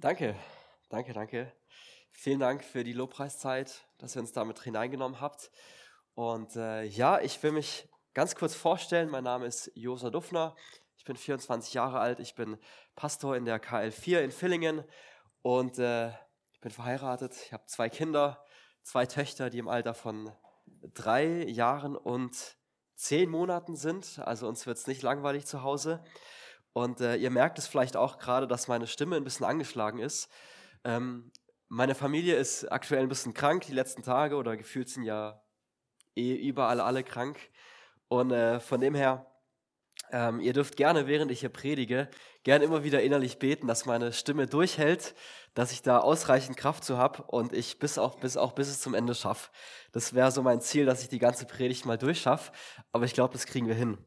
[0.00, 0.34] Danke,
[0.88, 1.52] danke, danke.
[2.08, 5.50] Vielen Dank für die Lobpreiszeit, dass ihr uns damit hineingenommen habt.
[6.14, 9.10] Und äh, ja, ich will mich ganz kurz vorstellen.
[9.10, 10.56] Mein Name ist Josa Duffner.
[10.96, 12.18] Ich bin 24 Jahre alt.
[12.18, 12.56] Ich bin
[12.96, 14.84] Pastor in der KL4 in Villingen
[15.42, 16.08] und äh,
[16.52, 17.36] ich bin verheiratet.
[17.44, 18.42] Ich habe zwei Kinder,
[18.82, 20.32] zwei Töchter, die im Alter von
[20.94, 22.56] drei Jahren und
[22.94, 24.18] zehn Monaten sind.
[24.20, 26.02] Also uns wird es nicht langweilig zu Hause.
[26.72, 30.28] Und äh, ihr merkt es vielleicht auch gerade, dass meine Stimme ein bisschen angeschlagen ist.
[30.84, 31.32] Ähm,
[31.68, 35.42] meine Familie ist aktuell ein bisschen krank die letzten Tage oder gefühlt sind ja
[36.16, 37.38] eh überall alle krank.
[38.08, 39.26] Und äh, von dem her,
[40.10, 42.08] ähm, ihr dürft gerne, während ich hier predige,
[42.42, 45.14] gerne immer wieder innerlich beten, dass meine Stimme durchhält,
[45.54, 48.80] dass ich da ausreichend Kraft zu habe und ich bis auch bis, auch bis es
[48.80, 49.50] zum Ende schaffe.
[49.92, 52.52] Das wäre so mein Ziel, dass ich die ganze Predigt mal durchschaffe.
[52.92, 53.98] Aber ich glaube, das kriegen wir hin.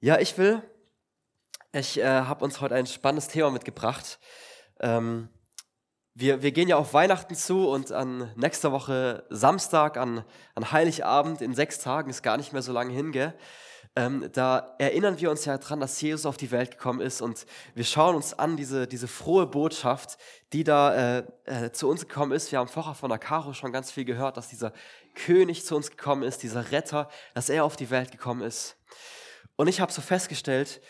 [0.00, 0.62] Ja, ich will
[1.72, 4.18] ich äh, habe uns heute ein spannendes Thema mitgebracht.
[4.80, 5.28] Ähm,
[6.14, 11.42] wir, wir gehen ja auf Weihnachten zu und an nächster Woche Samstag, an, an Heiligabend
[11.42, 13.34] in sechs Tagen, ist gar nicht mehr so lange hin, gell?
[13.96, 17.46] Ähm, da erinnern wir uns ja daran, dass Jesus auf die Welt gekommen ist und
[17.74, 20.18] wir schauen uns an diese, diese frohe Botschaft,
[20.52, 22.52] die da äh, äh, zu uns gekommen ist.
[22.52, 24.72] Wir haben vorher von der Caro schon ganz viel gehört, dass dieser
[25.14, 28.76] König zu uns gekommen ist, dieser Retter, dass er auf die Welt gekommen ist.
[29.56, 30.80] Und ich habe so festgestellt,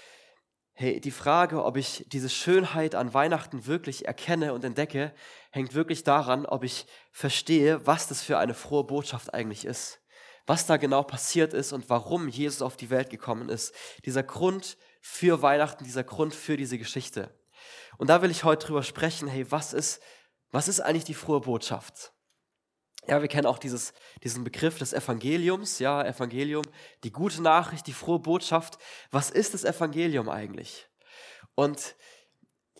[0.80, 5.12] Hey, die Frage, ob ich diese Schönheit an Weihnachten wirklich erkenne und entdecke,
[5.50, 9.98] hängt wirklich daran, ob ich verstehe, was das für eine frohe Botschaft eigentlich ist.
[10.46, 13.74] Was da genau passiert ist und warum Jesus auf die Welt gekommen ist.
[14.04, 17.36] Dieser Grund für Weihnachten, dieser Grund für diese Geschichte.
[17.96, 20.00] Und da will ich heute drüber sprechen, hey, was ist,
[20.52, 22.12] was ist eigentlich die frohe Botschaft?
[23.08, 26.64] Ja, wir kennen auch dieses, diesen Begriff des Evangeliums, ja, Evangelium,
[27.04, 28.78] die gute Nachricht, die frohe Botschaft.
[29.10, 30.86] Was ist das Evangelium eigentlich?
[31.54, 31.96] Und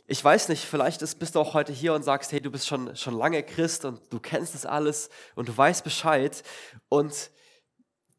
[0.06, 2.66] ich weiß nicht, vielleicht ist, bist du auch heute hier und sagst, hey, du bist
[2.66, 6.42] schon, schon lange Christ und du kennst das alles und du weißt Bescheid
[6.88, 7.30] und,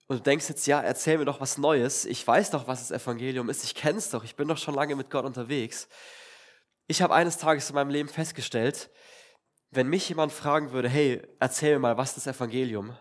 [0.08, 2.06] und du denkst jetzt, ja, erzähl mir doch was Neues.
[2.06, 3.64] Ich weiß doch, was das Evangelium ist.
[3.64, 4.24] Ich kenne es doch.
[4.24, 5.88] Ich bin doch schon lange mit Gott unterwegs.
[6.88, 8.90] Ich habe eines Tages in meinem Leben festgestellt,
[9.72, 12.96] wenn mich jemand fragen würde, hey, erzähl mir mal, was ist das Evangelium?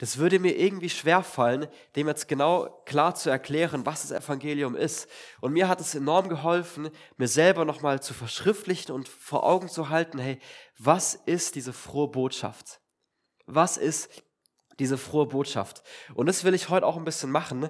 [0.00, 4.74] Das würde mir irgendwie schwer fallen, dem jetzt genau klar zu erklären, was das Evangelium
[4.74, 5.06] ist.
[5.42, 6.88] Und mir hat es enorm geholfen,
[7.18, 10.38] mir selber nochmal zu verschriftlichen und vor Augen zu halten, hey,
[10.78, 12.80] was ist diese frohe Botschaft?
[13.44, 14.08] Was ist
[14.78, 15.82] diese frohe Botschaft?
[16.14, 17.68] Und das will ich heute auch ein bisschen machen,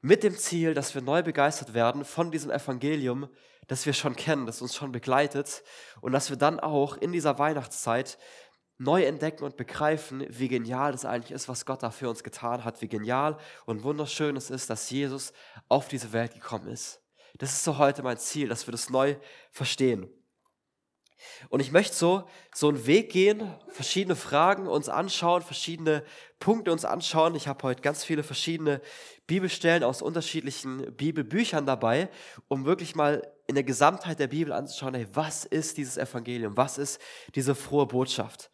[0.00, 3.28] mit dem Ziel, dass wir neu begeistert werden von diesem Evangelium,
[3.66, 5.62] das wir schon kennen, das uns schon begleitet
[6.00, 8.18] und dass wir dann auch in dieser Weihnachtszeit
[8.78, 12.64] neu entdecken und begreifen, wie genial das eigentlich ist, was Gott da für uns getan
[12.64, 15.32] hat, wie genial und wunderschön es ist, dass Jesus
[15.68, 17.00] auf diese Welt gekommen ist.
[17.38, 19.16] Das ist so heute mein Ziel, dass wir das neu
[19.50, 20.08] verstehen.
[21.48, 26.04] Und ich möchte so, so einen Weg gehen, verschiedene Fragen uns anschauen, verschiedene
[26.38, 27.34] Punkte uns anschauen.
[27.34, 28.80] Ich habe heute ganz viele verschiedene
[29.26, 32.10] Bibelstellen aus unterschiedlichen Bibelbüchern dabei,
[32.48, 36.56] um wirklich mal in der Gesamtheit der Bibel anzuschauen, hey, was ist dieses Evangelium?
[36.56, 37.00] Was ist
[37.34, 38.50] diese frohe Botschaft?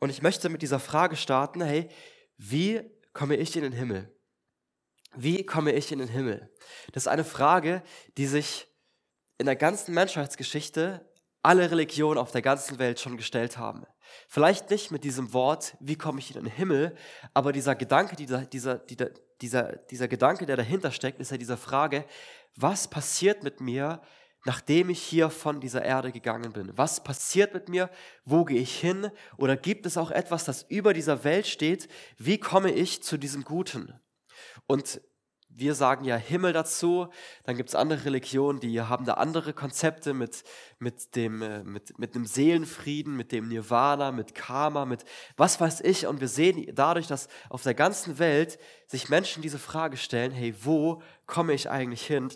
[0.00, 1.88] Und ich möchte mit dieser Frage starten, hey,
[2.36, 2.82] wie
[3.12, 4.14] komme ich in den Himmel?
[5.14, 6.50] Wie komme ich in den Himmel?
[6.92, 7.82] Das ist eine Frage,
[8.16, 8.66] die sich
[9.38, 11.08] in der ganzen Menschheitsgeschichte
[11.42, 13.84] alle Religionen auf der ganzen Welt schon gestellt haben.
[14.28, 16.96] Vielleicht nicht mit diesem Wort, wie komme ich in den Himmel,
[17.34, 18.78] aber dieser Gedanke, dieser, dieser,
[19.40, 22.04] dieser, dieser, Gedanke, der dahinter steckt, ist ja diese Frage,
[22.56, 24.00] was passiert mit mir,
[24.44, 26.76] nachdem ich hier von dieser Erde gegangen bin?
[26.76, 27.90] Was passiert mit mir?
[28.24, 29.10] Wo gehe ich hin?
[29.36, 31.88] Oder gibt es auch etwas, das über dieser Welt steht?
[32.18, 33.98] Wie komme ich zu diesem Guten?
[34.66, 35.00] Und
[35.56, 37.08] wir sagen ja Himmel dazu,
[37.44, 40.42] dann gibt es andere Religionen, die haben da andere Konzepte mit,
[40.78, 45.04] mit, dem, äh, mit, mit dem Seelenfrieden, mit dem Nirvana, mit Karma, mit
[45.36, 46.06] was weiß ich.
[46.06, 50.54] Und wir sehen dadurch, dass auf der ganzen Welt sich Menschen diese Frage stellen, hey,
[50.60, 52.28] wo komme ich eigentlich hin,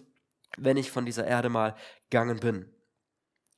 [0.57, 1.75] wenn ich von dieser Erde mal
[2.11, 2.73] gegangen bin?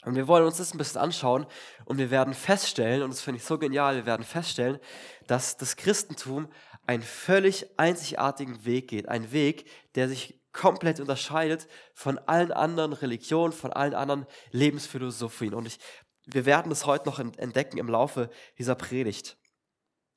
[0.05, 1.47] Und wir wollen uns das ein bisschen anschauen
[1.85, 4.79] und wir werden feststellen, und das finde ich so genial, wir werden feststellen,
[5.27, 6.51] dass das Christentum
[6.87, 9.09] einen völlig einzigartigen Weg geht.
[9.09, 15.55] Ein Weg, der sich komplett unterscheidet von allen anderen Religionen, von allen anderen Lebensphilosophien.
[15.55, 15.79] Und ich,
[16.25, 19.37] wir werden es heute noch entdecken im Laufe dieser Predigt.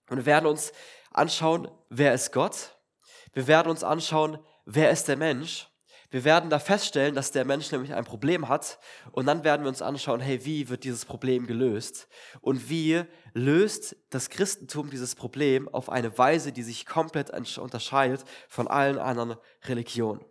[0.09, 0.71] Und wir werden uns
[1.11, 2.77] anschauen, wer ist Gott?
[3.33, 5.69] Wir werden uns anschauen, wer ist der Mensch?
[6.09, 8.79] Wir werden da feststellen, dass der Mensch nämlich ein Problem hat
[9.11, 12.07] und dann werden wir uns anschauen, hey, wie wird dieses Problem gelöst?
[12.39, 18.67] Und wie löst das Christentum dieses Problem auf eine Weise, die sich komplett unterscheidet von
[18.67, 20.23] allen anderen Religionen?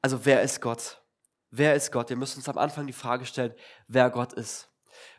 [0.00, 1.02] Also wer ist Gott?
[1.50, 2.10] wer ist Gott?
[2.10, 3.54] Wir müssen uns am Anfang die Frage stellen,
[3.86, 4.70] wer Gott ist.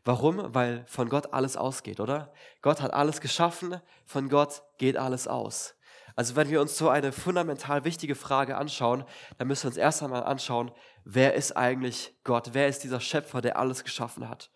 [0.04, 0.54] Warum?
[0.54, 2.34] Weil von Gott alles ausgeht, oder?
[2.62, 5.76] Gott hat alles geschaffen, von Gott geht alles aus.
[6.20, 9.06] Also wenn wir uns so eine fundamental wichtige Frage anschauen,
[9.38, 10.70] dann müssen wir uns erst einmal anschauen,
[11.06, 12.50] wer ist eigentlich Gott?
[12.52, 14.52] Wer ist dieser Schöpfer, der alles geschaffen hat?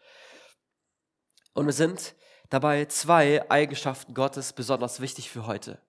[1.54, 2.15] Und wir sind
[2.50, 5.81] dabei zwei Eigenschaften Gottes besonders wichtig für heute.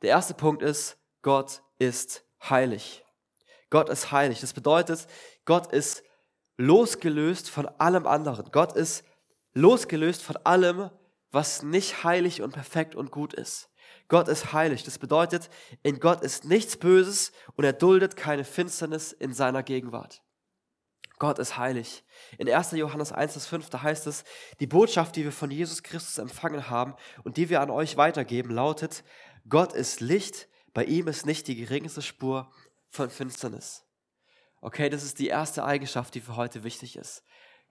[0.00, 3.04] Der erste Punkt ist, Gott ist heilig.
[3.68, 4.40] Gott ist heilig.
[4.40, 5.08] Das bedeutet,
[5.44, 6.04] Gott ist
[6.56, 8.50] losgelöst von allem anderen.
[8.50, 9.04] Gott ist
[9.52, 10.88] losgelöst von allem,
[11.32, 13.68] was nicht heilig und perfekt und gut ist.
[14.08, 14.84] Gott ist heilig.
[14.84, 15.50] Das bedeutet,
[15.82, 20.22] in Gott ist nichts Böses und er duldet keine Finsternis in seiner Gegenwart.
[21.18, 22.04] Gott ist heilig.
[22.36, 22.72] In 1.
[22.72, 24.24] Johannes 1, Vers 5, da heißt es,
[24.60, 26.94] die Botschaft, die wir von Jesus Christus empfangen haben
[27.24, 29.02] und die wir an euch weitergeben, lautet,
[29.48, 32.50] Gott ist Licht, bei ihm ist nicht die geringste Spur
[32.90, 33.84] von Finsternis.
[34.60, 37.22] Okay, das ist die erste Eigenschaft, die für heute wichtig ist.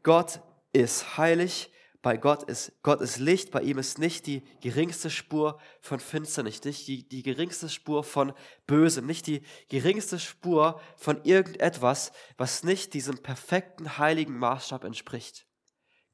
[0.01, 0.41] Gott
[0.73, 1.71] ist heilig,
[2.05, 6.63] bei Gott ist, Gott ist Licht, bei ihm ist nicht die geringste Spur von Finsternis,
[6.63, 8.31] nicht die, die geringste Spur von
[8.67, 15.47] Bösem, nicht die geringste Spur von irgendetwas, was nicht diesem perfekten heiligen Maßstab entspricht.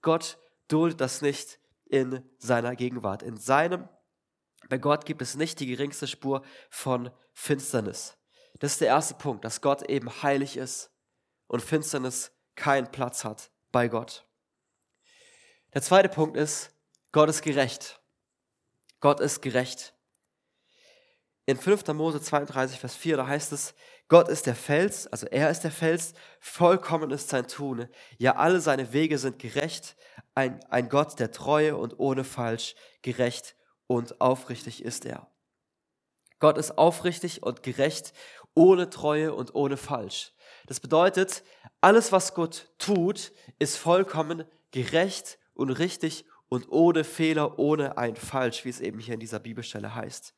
[0.01, 0.37] Gott
[0.69, 3.21] duldet das nicht in seiner Gegenwart.
[3.21, 3.89] In seinem,
[4.69, 8.17] bei Gott gibt es nicht die geringste Spur von Finsternis.
[8.59, 10.89] Das ist der erste Punkt, dass Gott eben heilig ist
[11.47, 14.25] und Finsternis keinen Platz hat bei Gott.
[15.73, 16.71] Der zweite Punkt ist,
[17.13, 18.01] Gott ist gerecht.
[18.99, 19.93] Gott ist gerecht.
[21.45, 21.87] In 5.
[21.87, 23.73] Mose 32, Vers 4, da heißt es,
[24.07, 27.87] Gott ist der Fels, also er ist der Fels, vollkommen ist sein Tun.
[28.17, 29.95] Ja, alle seine Wege sind gerecht,
[30.35, 33.55] ein, ein Gott der Treue und ohne Falsch, gerecht
[33.87, 35.31] und aufrichtig ist er.
[36.39, 38.13] Gott ist aufrichtig und gerecht,
[38.53, 40.33] ohne Treue und ohne Falsch.
[40.67, 41.43] Das bedeutet,
[41.79, 48.65] alles, was Gott tut, ist vollkommen gerecht und richtig und ohne Fehler, ohne ein Falsch,
[48.65, 50.33] wie es eben hier in dieser Bibelstelle heißt.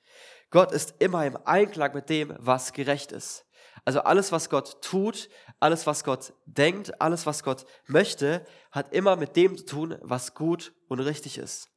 [0.51, 3.45] Gott ist immer im Einklang mit dem, was gerecht ist.
[3.85, 5.29] Also alles, was Gott tut,
[5.59, 10.35] alles, was Gott denkt, alles, was Gott möchte, hat immer mit dem zu tun, was
[10.35, 11.69] gut und richtig ist.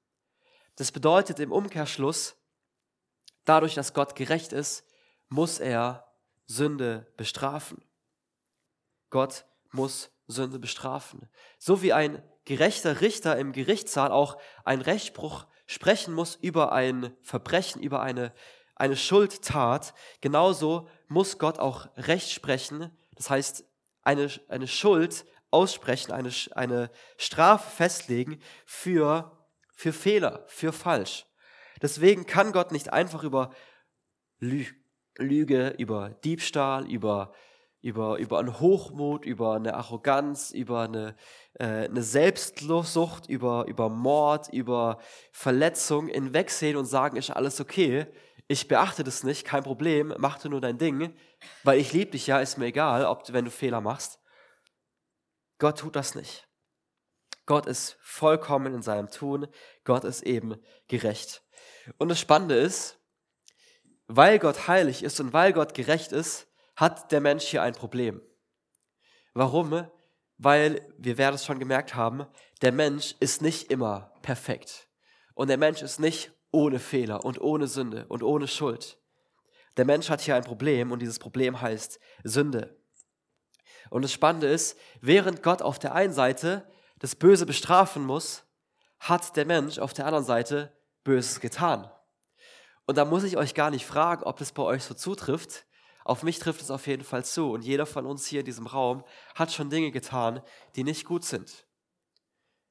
[0.76, 2.36] Das bedeutet im Umkehrschluss,
[3.44, 4.84] dadurch, dass Gott gerecht ist,
[5.28, 6.06] muss er
[6.46, 7.82] Sünde bestrafen.
[9.10, 11.28] Gott muss Sünde bestrafen.
[11.58, 17.82] So wie ein gerechter Richter im Gerichtssaal auch einen Rechtsspruch sprechen muss über ein Verbrechen,
[17.82, 18.32] über eine,
[18.76, 23.64] eine Schuldtat, genauso muss Gott auch Recht sprechen, das heißt
[24.02, 31.26] eine, eine Schuld aussprechen, eine, eine Strafe festlegen für, für Fehler, für falsch.
[31.82, 33.50] Deswegen kann Gott nicht einfach über
[34.38, 37.32] Lüge, über Diebstahl, über
[37.86, 41.14] über, über einen Hochmut, über eine Arroganz, über eine,
[41.58, 44.98] eine Selbstsucht, über, über Mord, über
[45.32, 48.06] Verletzung hinwegsehen und sagen, ist alles okay,
[48.48, 51.14] ich beachte das nicht, kein Problem, mach du nur dein Ding,
[51.64, 54.20] weil ich liebe dich ja, ist mir egal, ob wenn du Fehler machst.
[55.58, 56.46] Gott tut das nicht.
[57.46, 59.46] Gott ist vollkommen in seinem Tun,
[59.84, 60.56] Gott ist eben
[60.88, 61.42] gerecht.
[61.98, 62.98] Und das Spannende ist,
[64.08, 68.20] weil Gott heilig ist und weil Gott gerecht ist, hat der Mensch hier ein Problem.
[69.32, 69.88] Warum?
[70.38, 72.26] Weil, wir werden es schon gemerkt haben,
[72.62, 74.88] der Mensch ist nicht immer perfekt.
[75.34, 78.98] Und der Mensch ist nicht ohne Fehler und ohne Sünde und ohne Schuld.
[79.76, 82.76] Der Mensch hat hier ein Problem und dieses Problem heißt Sünde.
[83.90, 86.66] Und das Spannende ist, während Gott auf der einen Seite
[86.98, 88.44] das Böse bestrafen muss,
[88.98, 90.72] hat der Mensch auf der anderen Seite
[91.04, 91.90] Böses getan.
[92.86, 95.66] Und da muss ich euch gar nicht fragen, ob das bei euch so zutrifft,
[96.06, 97.50] auf mich trifft es auf jeden Fall zu.
[97.50, 99.02] Und jeder von uns hier in diesem Raum
[99.34, 100.40] hat schon Dinge getan,
[100.76, 101.66] die nicht gut sind.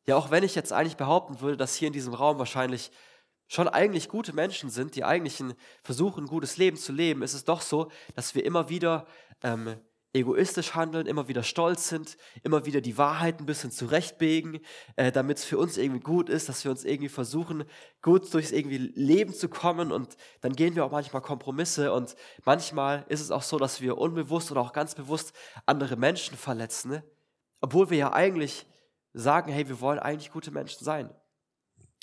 [0.06, 2.92] Ja, auch wenn ich jetzt eigentlich behaupten würde, dass hier in diesem Raum wahrscheinlich
[3.48, 5.44] schon eigentlich gute Menschen sind, die eigentlich
[5.84, 9.06] versuchen, ein gutes Leben zu leben, ist es doch so, dass wir immer wieder
[9.44, 9.76] ähm,
[10.16, 14.62] egoistisch handeln, immer wieder stolz sind, immer wieder die Wahrheit ein bisschen zurechtbiegen,
[14.96, 17.66] äh, damit es für uns irgendwie gut ist, dass wir uns irgendwie versuchen,
[18.02, 23.06] gut durchs irgendwie Leben zu kommen und dann gehen wir auch manchmal Kompromisse und manchmal
[23.10, 25.34] ist es auch so, dass wir unbewusst oder auch ganz bewusst
[25.66, 27.04] andere Menschen verletzen, ne?
[27.60, 28.66] obwohl wir ja eigentlich
[29.14, 31.14] sagen, hey, wir wollen eigentlich gute Menschen sein.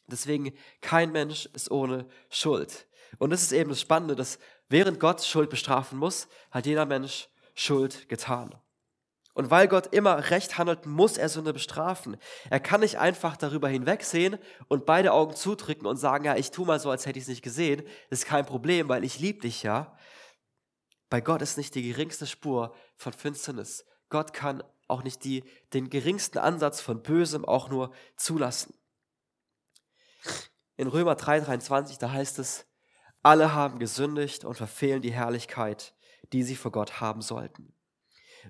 [0.07, 2.87] Deswegen, kein Mensch ist ohne Schuld.
[3.19, 4.39] Und das ist eben das Spannende, dass
[4.69, 8.55] während Gott Schuld bestrafen muss, hat jeder Mensch Schuld getan.
[9.35, 12.19] Und weil Gott immer recht handelt, muss er Sünde bestrafen.
[12.51, 16.67] Er kann nicht einfach darüber hinwegsehen und beide Augen zudrücken und sagen, ja, ich tue
[16.67, 17.83] mal so, als hätte ich es nicht gesehen.
[18.11, 19.97] Das ist kein Problem, weil ich liebe dich ja.
[21.09, 23.87] Bei Gott ist nicht die geringste Spur von Finsternis.
[24.11, 28.75] Gott kann auch nicht die, den geringsten Ansatz von Bösem auch nur zulassen.
[30.77, 32.67] In Römer 3,23, da heißt es,
[33.23, 35.95] alle haben gesündigt und verfehlen die Herrlichkeit,
[36.33, 37.75] die sie vor Gott haben sollten.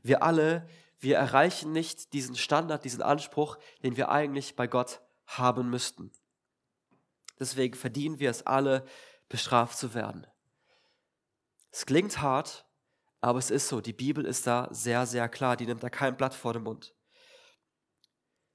[0.02, 5.68] Wir alle, wir erreichen nicht diesen Standard, diesen Anspruch, den wir eigentlich bei Gott haben
[5.70, 6.12] müssten.
[7.38, 8.84] Deswegen verdienen wir es alle,
[9.28, 10.26] bestraft zu werden.
[11.70, 12.66] Es klingt hart,
[13.20, 13.80] aber es ist so.
[13.80, 15.56] Die Bibel ist da sehr, sehr klar.
[15.56, 16.94] Die nimmt da kein Blatt vor den Mund.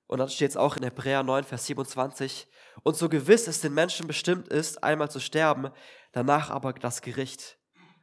[0.08, 2.48] Und dann steht es auch in Hebräer 9, Vers 27.
[2.84, 5.72] Und so gewiss es den Menschen bestimmt ist, einmal zu sterben,
[6.14, 7.57] danach aber das Gericht.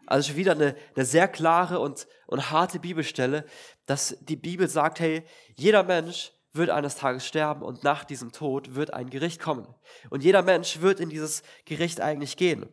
[0.06, 3.44] Also schon wieder eine, eine sehr klare und, und harte Bibelstelle,
[3.87, 5.25] dass die Bibel sagt, hey,
[5.56, 9.66] jeder Mensch wird eines Tages sterben und nach diesem Tod wird ein Gericht kommen.
[10.11, 12.68] Und jeder Mensch wird in dieses Gericht eigentlich gehen.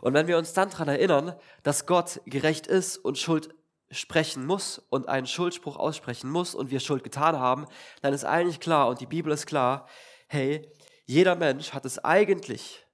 [0.00, 3.52] Und wenn wir uns dann daran erinnern, dass Gott gerecht ist und Schuld
[3.90, 7.66] sprechen muss und einen Schuldspruch aussprechen muss und wir Schuld getan haben,
[8.02, 9.88] dann ist eigentlich klar und die Bibel ist klar,
[10.28, 10.70] hey,
[11.06, 12.86] jeder Mensch hat es eigentlich,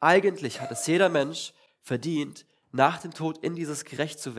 [0.00, 1.52] eigentlich hat es jeder Mensch
[1.82, 4.34] verdient, nach dem Tod in dieses Gericht zu,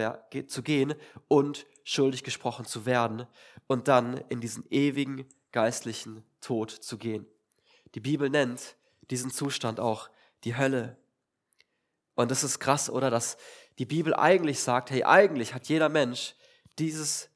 [0.48, 0.94] zu gehen
[1.28, 3.28] und schuldig gesprochen zu werden
[3.68, 7.26] und dann in diesen ewigen geistlichen Tod zu gehen.
[7.96, 8.78] Die Bibel nennt
[9.10, 10.10] diesen Zustand auch
[10.44, 10.98] die Hölle.
[12.16, 13.10] Und das ist krass, oder?
[13.10, 13.38] Dass
[13.80, 16.36] die Bibel eigentlich sagt, hey, eigentlich hat jeder Mensch
[16.80, 17.30] dieses,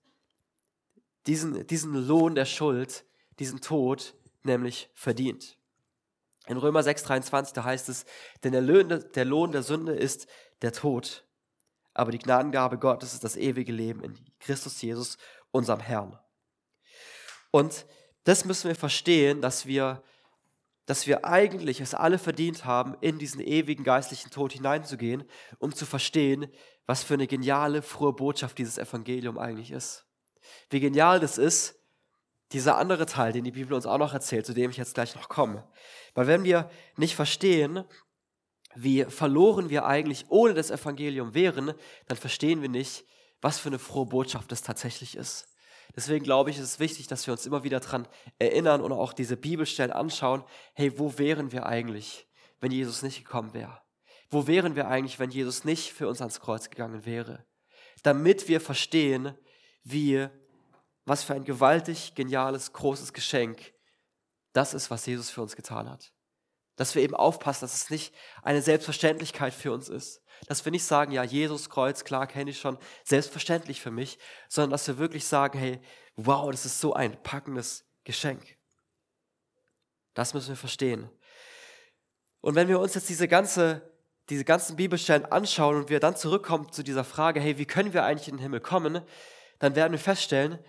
[1.28, 3.06] diesen, diesen Lohn der Schuld,
[3.40, 5.58] diesen Tod nämlich verdient.
[6.48, 8.06] In Römer 6,23, da heißt es,
[8.44, 10.28] denn der Lohn, der Lohn der Sünde ist
[10.62, 11.26] der Tod,
[11.94, 15.18] aber die Gnadengabe Gottes ist das ewige Leben in Christus Jesus,
[15.52, 16.20] unserem Herrn.
[17.52, 17.86] Und
[18.26, 20.04] das müssen wir verstehen, dass wir,
[20.86, 25.24] dass wir eigentlich es alle verdient haben, in diesen ewigen geistlichen Tod hineinzugehen,
[25.58, 26.52] um zu verstehen,
[26.86, 30.06] was für eine geniale, frohe Botschaft dieses Evangelium eigentlich ist.
[30.70, 31.80] Wie genial das ist,
[32.52, 35.16] dieser andere Teil, den die Bibel uns auch noch erzählt, zu dem ich jetzt gleich
[35.16, 35.68] noch komme.
[36.14, 37.84] Weil wenn wir nicht verstehen,
[38.76, 41.74] wie verloren wir eigentlich ohne das Evangelium wären,
[42.08, 43.06] dann verstehen wir nicht,
[43.42, 45.48] was für eine frohe Botschaft das tatsächlich ist.
[45.96, 49.14] Deswegen glaube ich, ist es wichtig, dass wir uns immer wieder daran erinnern und auch
[49.14, 52.28] diese Bibelstellen anschauen, hey, wo wären wir eigentlich,
[52.60, 53.82] wenn Jesus nicht gekommen wäre?
[54.30, 57.46] Wo wären wir eigentlich, wenn Jesus nicht für uns ans Kreuz gegangen wäre?
[58.04, 59.38] Damit wir verstehen,
[59.84, 60.28] wie,
[61.06, 63.74] was für ein gewaltig, geniales, großes Geschenk
[64.56, 66.14] das ist, was Jesus für uns getan hat.
[66.78, 70.22] Dass wir eben aufpassen, dass es nicht eine Selbstverständlichkeit für uns ist.
[70.48, 74.18] Dass wir nicht sagen, ja, Jesus Kreuz, klar, kenne ich schon, selbstverständlich für mich,
[74.50, 75.82] sondern dass wir wirklich sagen, hey,
[76.16, 78.58] wow, das ist so ein packendes Geschenk.
[80.14, 81.10] Das müssen wir verstehen.
[82.40, 83.82] Und wenn wir uns jetzt diese, ganze,
[84.30, 88.06] diese ganzen Bibelstellen anschauen und wir dann zurückkommen zu dieser Frage, hey, wie können wir
[88.06, 89.02] eigentlich in den Himmel kommen,
[89.60, 90.60] dann werden wir feststellen,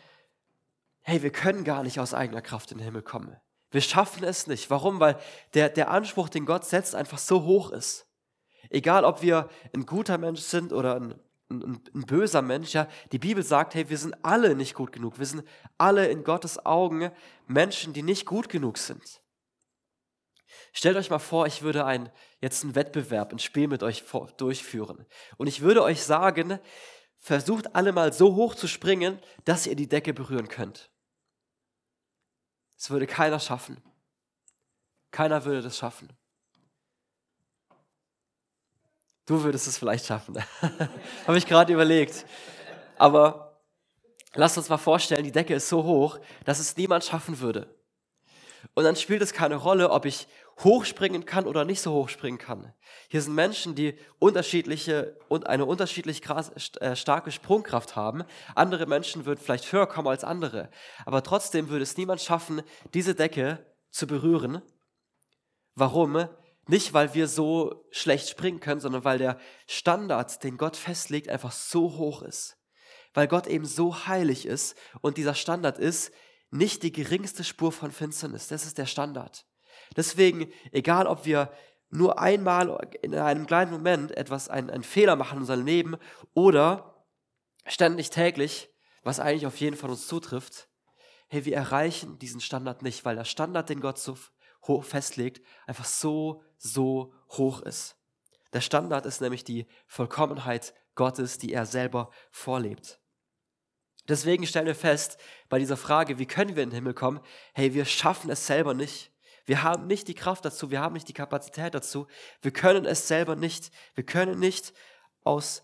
[1.07, 3.37] hey, wir können gar nicht aus eigener Kraft in den Himmel kommen.
[3.71, 4.71] Wir schaffen es nicht.
[4.71, 4.99] Warum?
[4.99, 5.17] Weil
[5.55, 8.09] der, der Anspruch, den Gott setzt, einfach so hoch ist.
[8.71, 11.15] Egal, ob wir ein guter Mensch sind oder ein,
[11.49, 15.21] ein, ein, böser Mensch, ja, die Bibel sagt, hey, wir sind alle nicht gut genug.
[15.21, 15.45] Wir sind
[15.79, 17.13] alle in Gottes Augen
[17.47, 19.23] Menschen, die nicht gut genug sind.
[20.73, 22.11] Stellt euch mal vor, ich würde ein,
[22.41, 25.07] jetzt einen Wettbewerb, ein Spiel mit euch vor, durchführen.
[25.37, 26.59] Und ich würde euch sagen,
[27.17, 30.91] versucht alle mal so hoch zu springen, dass ihr die Decke berühren könnt.
[32.77, 33.83] Das würde keiner schaffen.
[35.11, 36.09] Keiner würde das schaffen.
[39.25, 40.37] Du würdest es vielleicht schaffen.
[41.27, 42.27] Habe ich gerade überlegt.
[42.97, 43.61] Aber
[44.35, 47.75] lasst uns mal vorstellen, die Decke ist so hoch, dass es niemand schaffen würde.
[48.75, 50.29] Und dann spielt es keine Rolle, ob ich
[50.65, 52.73] hochspringen kann oder nicht so hochspringen kann.
[53.09, 56.23] Hier sind Menschen, die unterschiedliche und eine unterschiedlich
[56.81, 58.25] äh, starke Sprungkraft haben.
[58.55, 60.71] Andere Menschen würden vielleicht höher kommen als andere.
[61.05, 62.63] Aber trotzdem würde es niemand schaffen,
[62.95, 64.63] diese Decke zu berühren.
[65.75, 66.27] Warum?
[66.69, 71.53] Nicht, weil wir so schlecht springen können, sondern weil der Standard, den Gott festlegt, einfach
[71.53, 72.57] so hoch ist.
[73.13, 76.13] Weil Gott eben so heilig ist und dieser Standard ist
[76.51, 78.49] nicht die geringste Spur von Finsternis.
[78.49, 79.47] Das ist der Standard.
[79.95, 81.53] Deswegen, egal ob wir
[81.91, 85.97] nur einmal in einem kleinen Moment etwas, einen, einen Fehler machen in unserem Leben
[86.35, 87.05] oder
[87.67, 88.71] ständig täglich,
[89.03, 90.69] was eigentlich auf jeden von uns zutrifft,
[91.29, 94.17] hey, wir erreichen diesen Standard nicht, weil der Standard, den Gott so
[94.67, 97.97] hoch festlegt, einfach so, so hoch ist.
[98.53, 103.01] Der Standard ist nämlich die Vollkommenheit Gottes, die er selber vorlebt.
[104.09, 107.21] Deswegen stellen wir fest, bei dieser Frage, wie können wir in den Himmel kommen,
[107.55, 109.13] hey, wir schaffen es selber nicht.
[109.47, 112.07] Wir haben nicht die Kraft dazu, wir haben nicht die Kapazität dazu.
[112.43, 113.71] Wir können es selber nicht.
[113.95, 114.75] Wir können nicht
[115.23, 115.63] aus,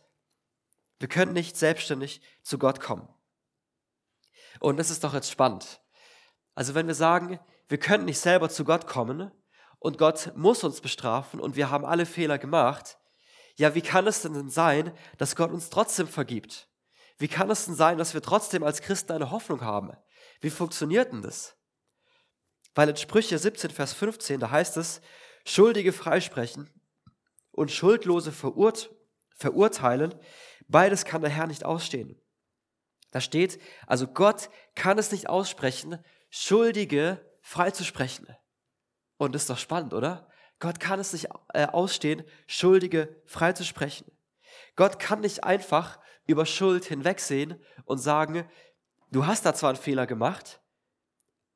[0.98, 3.08] wir können nicht selbstständig zu Gott kommen.
[4.60, 5.80] Und das ist doch jetzt spannend.
[6.54, 9.32] Also wenn wir sagen, wir können nicht selber zu Gott kommen
[9.78, 12.98] und Gott muss uns bestrafen und wir haben alle Fehler gemacht,
[13.56, 16.68] ja, wie kann es denn sein, dass Gott uns trotzdem vergibt?
[17.18, 19.92] Wie kann es denn sein, dass wir trotzdem als Christen eine Hoffnung haben?
[20.40, 21.56] Wie funktioniert denn das?
[22.74, 25.00] Weil in Sprüche 17, Vers 15, da heißt es,
[25.44, 26.70] Schuldige freisprechen
[27.50, 28.90] und Schuldlose verurt
[29.36, 30.14] verurteilen,
[30.68, 32.20] beides kann der Herr nicht ausstehen.
[33.10, 35.98] Da steht, also Gott kann es nicht aussprechen,
[36.30, 38.28] Schuldige freizusprechen.
[39.18, 40.28] Und das ist doch spannend, oder?
[40.60, 44.10] Gott kann es nicht äh, ausstehen, Schuldige freizusprechen.
[44.76, 48.48] Gott kann nicht einfach über Schuld hinwegsehen und sagen,
[49.10, 50.62] du hast da zwar einen Fehler gemacht,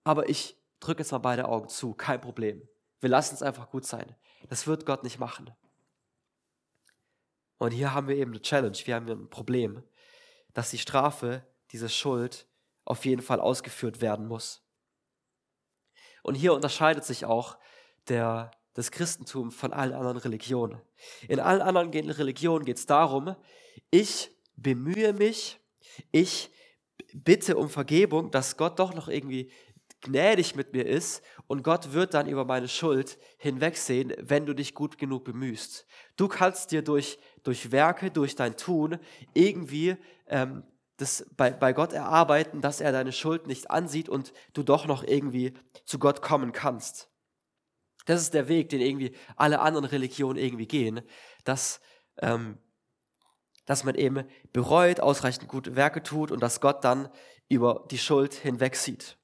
[0.04, 2.66] aber ich drücke jetzt mal beide Augen zu, kein Problem.
[3.00, 4.14] Wir lassen es einfach gut sein.
[4.48, 5.50] Das wird Gott nicht machen.
[7.58, 9.82] Und hier haben wir eben eine Challenge, wir haben ein Problem,
[10.52, 12.46] dass die Strafe, diese Schuld,
[12.84, 14.62] auf jeden Fall ausgeführt werden muss.
[16.22, 17.58] Und hier unterscheidet sich auch
[18.08, 20.80] der, das Christentum von allen anderen Religionen.
[21.28, 23.36] In allen anderen Religionen geht es darum,
[23.90, 25.60] ich bemühe mich,
[26.12, 26.50] ich
[27.12, 29.50] bitte um Vergebung, dass Gott doch noch irgendwie
[30.02, 34.74] gnädig mit mir ist und Gott wird dann über meine Schuld hinwegsehen, wenn du dich
[34.74, 35.86] gut genug bemühst.
[36.16, 38.98] Du kannst dir durch, durch Werke, durch dein Tun
[39.34, 40.64] irgendwie ähm,
[40.96, 45.02] das bei, bei Gott erarbeiten, dass er deine Schuld nicht ansieht und du doch noch
[45.02, 45.52] irgendwie
[45.84, 47.10] zu Gott kommen kannst.
[48.06, 51.02] Das ist der Weg, den irgendwie alle anderen Religionen irgendwie gehen,
[51.44, 51.80] dass,
[52.18, 52.58] ähm,
[53.66, 57.08] dass man eben bereut, ausreichend gute Werke tut und dass Gott dann
[57.48, 59.18] über die Schuld hinwegsieht.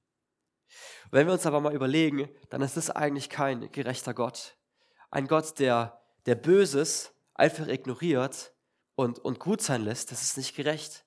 [1.13, 4.57] Wenn wir uns aber mal überlegen, dann ist das eigentlich kein gerechter Gott.
[5.11, 8.55] Ein Gott, der, der Böses einfach ignoriert
[8.95, 11.05] und, und gut sein lässt, das ist nicht gerecht.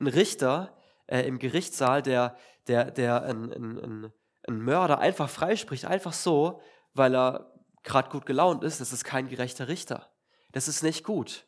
[0.00, 4.12] Ein Richter äh, im Gerichtssaal, der, der, der einen, einen,
[4.48, 6.60] einen Mörder einfach freispricht, einfach so,
[6.92, 7.52] weil er
[7.84, 10.10] gerade gut gelaunt ist, das ist kein gerechter Richter.
[10.50, 11.46] Das ist nicht gut.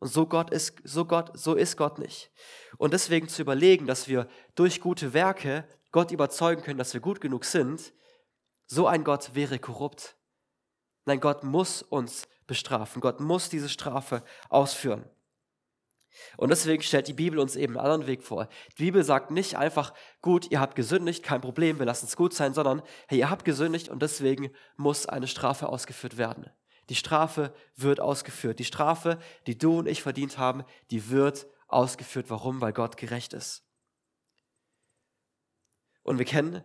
[0.00, 2.30] Und so Gott ist, so Gott, so ist Gott nicht.
[2.76, 7.20] Und deswegen zu überlegen, dass wir durch gute Werke Gott überzeugen können, dass wir gut
[7.20, 7.92] genug sind,
[8.66, 10.16] so ein Gott wäre korrupt.
[11.04, 13.00] Nein, Gott muss uns bestrafen.
[13.00, 15.08] Gott muss diese Strafe ausführen.
[16.36, 18.48] Und deswegen stellt die Bibel uns eben einen anderen Weg vor.
[18.76, 22.34] Die Bibel sagt nicht einfach, gut, ihr habt gesündigt, kein Problem, wir lassen es gut
[22.34, 26.50] sein, sondern, hey, ihr habt gesündigt und deswegen muss eine Strafe ausgeführt werden.
[26.88, 28.58] Die Strafe wird ausgeführt.
[28.58, 32.30] Die Strafe, die du und ich verdient haben, die wird ausgeführt.
[32.30, 32.60] Warum?
[32.60, 33.64] Weil Gott gerecht ist.
[36.02, 36.62] Und wir kennen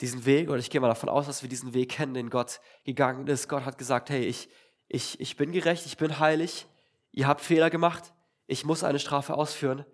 [0.00, 2.60] diesen Weg, oder ich gehe mal davon aus, dass wir diesen Weg kennen, den Gott
[2.84, 3.48] gegangen ist.
[3.48, 4.48] Gott hat gesagt, hey, ich,
[4.88, 6.66] ich, ich bin gerecht, ich bin heilig,
[7.12, 8.14] ihr habt Fehler gemacht,
[8.46, 9.84] ich muss eine Strafe ausführen.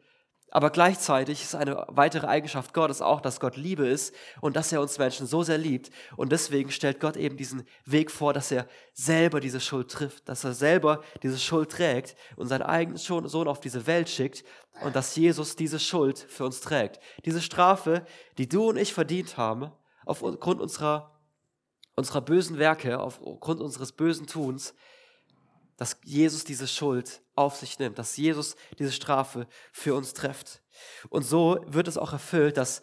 [0.51, 4.81] Aber gleichzeitig ist eine weitere Eigenschaft Gottes auch, dass Gott Liebe ist und dass er
[4.81, 5.91] uns Menschen so sehr liebt.
[6.17, 10.45] Und deswegen stellt Gott eben diesen Weg vor, dass er selber diese Schuld trifft, dass
[10.45, 14.45] er selber diese Schuld trägt und seinen eigenen Sohn auf diese Welt schickt
[14.83, 17.01] und dass Jesus diese Schuld für uns trägt.
[17.25, 18.07] Diese Strafe,
[18.39, 19.73] die du und ich verdient haben,
[20.05, 21.19] aufgrund unserer,
[21.97, 24.75] unserer bösen Werke, aufgrund unseres bösen Tuns,
[25.77, 30.63] dass Jesus diese Schuld auf sich nimmt, dass Jesus diese Strafe für uns trifft.
[31.09, 32.83] Und so wird es auch erfüllt, dass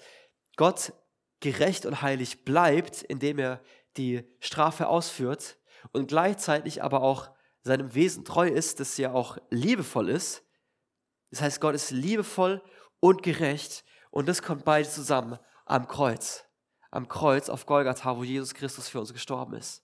[0.56, 0.94] Gott
[1.40, 3.62] gerecht und heilig bleibt, indem er
[3.98, 5.58] die Strafe ausführt
[5.92, 7.32] und gleichzeitig aber auch
[7.64, 10.44] seinem Wesen treu ist, das ja auch liebevoll ist.
[11.32, 12.62] Das heißt, Gott ist liebevoll
[13.00, 16.46] und gerecht und das kommt beide zusammen am Kreuz.
[16.92, 19.83] Am Kreuz auf Golgatha, wo Jesus Christus für uns gestorben ist.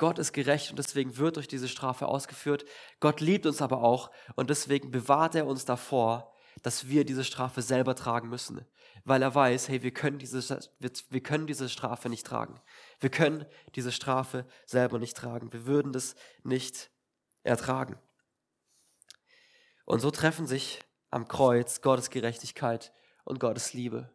[0.00, 2.64] Gott ist gerecht und deswegen wird durch diese Strafe ausgeführt.
[3.00, 6.32] Gott liebt uns aber auch und deswegen bewahrt er uns davor,
[6.62, 8.64] dass wir diese Strafe selber tragen müssen,
[9.04, 12.58] weil er weiß, hey, wir können diese, wir können diese Strafe nicht tragen.
[12.98, 15.52] Wir können diese Strafe selber nicht tragen.
[15.52, 16.90] Wir würden das nicht
[17.42, 17.98] ertragen.
[19.84, 24.10] Und so treffen sich am Kreuz Gottes Gerechtigkeit und Gottes Liebe.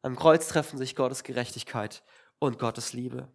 [0.00, 2.04] Am Kreuz treffen sich Gottes Gerechtigkeit
[2.38, 3.32] und Gottes Liebe.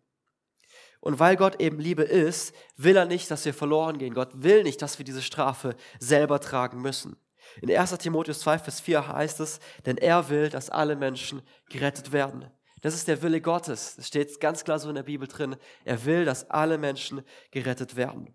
[1.04, 4.14] Und weil Gott eben Liebe ist, will er nicht, dass wir verloren gehen.
[4.14, 7.18] Gott will nicht, dass wir diese Strafe selber tragen müssen.
[7.62, 12.14] In 1 Timotheus 2, Vers 4 heißt es, denn er will, dass alle Menschen gerettet
[12.14, 12.50] werden.
[12.80, 13.98] Das ist der Wille Gottes.
[13.98, 15.58] Das steht ganz klar so in der Bibel drin.
[15.84, 18.34] Er will, dass alle Menschen gerettet werden.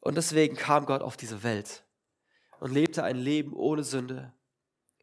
[0.00, 1.84] Und deswegen kam Gott auf diese Welt
[2.58, 4.32] und lebte ein Leben ohne Sünde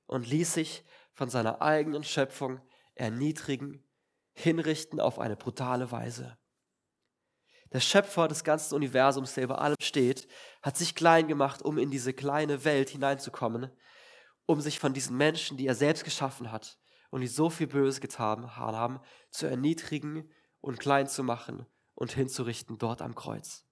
[0.08, 2.60] und ließ sich von seiner eigenen Schöpfung
[2.96, 3.82] erniedrigen
[4.40, 6.38] hinrichten auf eine brutale Weise.
[7.72, 10.28] Der Schöpfer des ganzen Universums, der über allem steht,
[10.64, 13.72] hat sich klein gemacht, um in diese kleine Welt hineinzukommen
[14.50, 16.80] um sich von diesen Menschen, die er selbst geschaffen hat
[17.12, 19.00] und die so viel Böses getan haben,
[19.30, 20.28] zu erniedrigen
[20.60, 23.64] und klein zu machen und hinzurichten dort am Kreuz.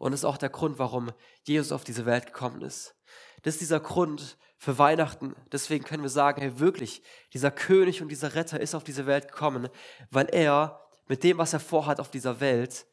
[0.00, 1.12] Und das ist auch der Grund, warum
[1.44, 2.96] Jesus auf diese Welt gekommen ist.
[3.42, 5.34] Das ist dieser Grund für Weihnachten.
[5.52, 9.28] Deswegen können wir sagen, hey, wirklich, dieser König und dieser Retter ist auf diese Welt
[9.28, 9.68] gekommen,
[10.10, 12.86] weil er mit dem, was er vorhat auf dieser Welt,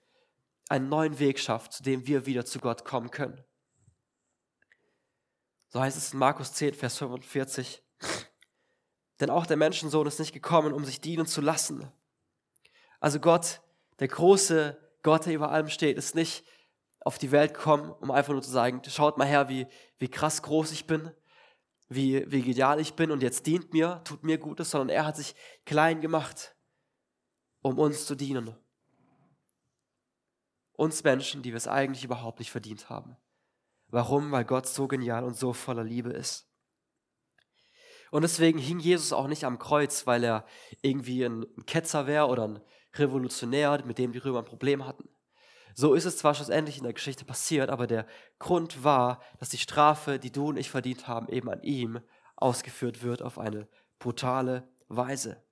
[0.69, 3.43] einen neuen Weg schafft, zu dem wir wieder zu Gott kommen können.
[5.69, 7.81] So heißt es in Markus 10, Vers 45.
[9.19, 11.91] Denn auch der Menschensohn ist nicht gekommen, um sich dienen zu lassen.
[12.99, 13.61] Also Gott,
[13.99, 16.45] der große Gott, der über allem steht, ist nicht
[17.01, 20.41] auf die Welt gekommen, um einfach nur zu sagen, schaut mal her, wie, wie krass
[20.41, 21.11] groß ich bin,
[21.89, 25.17] wie, wie genial ich bin und jetzt dient mir, tut mir Gutes, sondern er hat
[25.17, 26.55] sich klein gemacht,
[27.61, 28.55] um uns zu dienen.
[30.73, 33.15] Uns Menschen, die wir es eigentlich überhaupt nicht verdient haben.
[33.87, 34.31] Warum?
[34.31, 36.49] Weil Gott so genial und so voller Liebe ist.
[38.09, 40.45] Und deswegen hing Jesus auch nicht am Kreuz, weil er
[40.81, 42.61] irgendwie ein Ketzer wäre oder ein
[42.95, 45.09] Revolutionär, mit dem die Römer ein Problem hatten.
[45.75, 48.05] So ist es zwar schlussendlich in der Geschichte passiert, aber der
[48.39, 51.99] Grund war, dass die Strafe, die du und ich verdient haben, eben an ihm
[52.35, 53.67] ausgeführt wird auf eine
[53.99, 55.43] brutale Weise.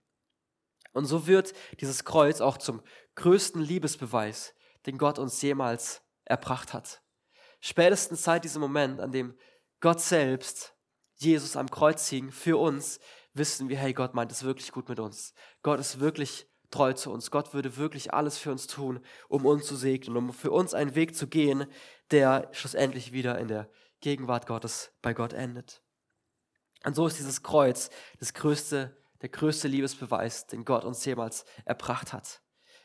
[0.94, 2.82] Und so wird dieses Kreuz auch zum
[3.16, 4.54] größten Liebesbeweis,
[4.86, 7.02] den Gott uns jemals erbracht hat.
[7.60, 9.38] Spätestens seit diesem Moment, an dem
[9.80, 10.76] Gott selbst
[11.16, 13.00] Jesus am Kreuz hing für uns,
[13.34, 15.34] wissen wir, hey, Gott meint es wirklich gut mit uns.
[15.62, 17.32] Gott ist wirklich treu zu uns.
[17.32, 20.96] Gott würde wirklich alles für uns tun, um uns zu segnen, um für uns einen
[20.96, 21.68] Weg zu gehen,
[22.10, 25.84] der schlussendlich wieder in der Gegenwart Gottes bei Gott endet.
[26.84, 32.12] Und so ist dieses Kreuz das größte, der größte Liebesbeweis, den Gott uns jemals erbracht
[32.12, 32.42] hat.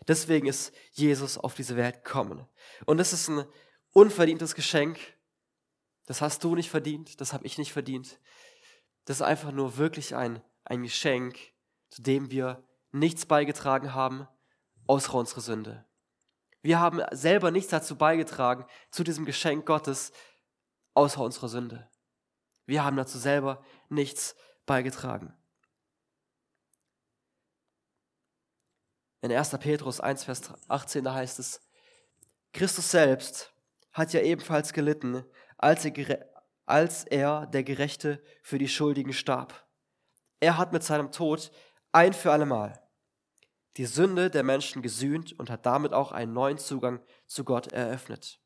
[0.06, 2.46] Deswegen ist Jesus auf diese Welt gekommen.
[2.84, 3.46] Und es ist ein
[3.92, 4.98] unverdientes Geschenk,
[6.04, 8.20] das hast du nicht verdient, das habe ich nicht verdient.
[9.06, 11.38] Das ist einfach nur wirklich ein, ein Geschenk,
[11.88, 12.65] zu dem wir
[12.98, 14.26] nichts beigetragen haben,
[14.86, 15.84] außer unsere Sünde.
[16.62, 20.12] Wir haben selber nichts dazu beigetragen, zu diesem Geschenk Gottes,
[20.94, 21.88] außer unserer Sünde.
[22.64, 25.32] Wir haben dazu selber nichts beigetragen.
[29.20, 29.50] In 1.
[29.58, 31.60] Petrus 1, Vers 18, da heißt es,
[32.52, 33.52] Christus selbst
[33.92, 35.24] hat ja ebenfalls gelitten,
[35.58, 36.26] als er,
[36.64, 39.66] als er, der Gerechte, für die Schuldigen starb.
[40.40, 41.50] Er hat mit seinem Tod
[41.92, 42.85] ein für allemal
[43.76, 48.40] die Sünde der Menschen gesühnt und hat damit auch einen neuen Zugang zu Gott eröffnet.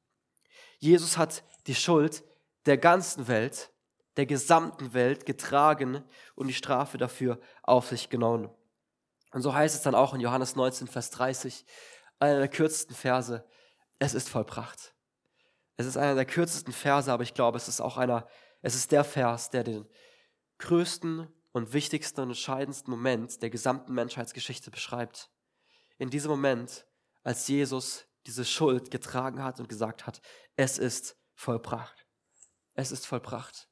[0.79, 2.25] Jesus hat die Schuld
[2.67, 3.73] der ganzen Welt,
[4.17, 6.03] der gesamten Welt getragen
[6.35, 8.51] und die Strafe dafür auf sich genommen.
[9.33, 11.65] Und so heißt es dann auch in Johannes 19, Vers 30,
[12.19, 13.47] einer der kürzesten Verse,
[13.99, 14.95] es ist vollbracht.
[15.77, 18.27] Es ist einer der kürzesten Verse, aber ich glaube, es ist auch einer,
[18.63, 19.89] es ist der Vers, der den
[20.59, 25.31] größten und wichtigsten und entscheidendsten Moment der gesamten Menschheitsgeschichte beschreibt.
[25.99, 26.87] In diesem Moment,
[27.23, 30.21] als Jesus diese Schuld getragen hat und gesagt hat,
[30.57, 32.07] es ist vollbracht.
[32.75, 33.69] Es ist vollbracht.